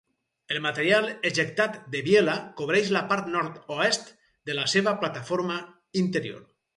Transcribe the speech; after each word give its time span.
El 0.53 0.61
material 0.65 1.09
ejectat 1.29 1.75
de 1.95 1.99
Biela 2.07 2.37
cobreix 2.61 2.89
la 2.95 3.03
part 3.11 3.29
nord-oest 3.33 4.09
de 4.51 4.57
la 4.61 4.65
seva 4.73 4.95
plataforma 5.05 5.59
interior. 6.03 6.41